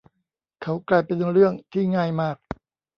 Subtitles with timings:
[0.61, 2.37] เขากลายเป็นเรื่องที่ง่ายมาก